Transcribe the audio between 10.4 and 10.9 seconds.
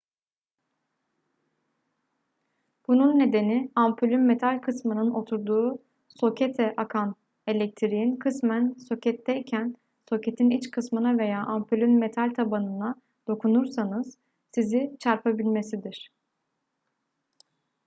iç